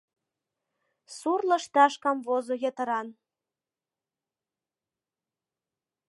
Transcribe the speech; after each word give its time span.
Сур 1.17 1.41
лышташ 1.49 1.93
камвозо 2.03 2.55
йытыран. 2.63 3.07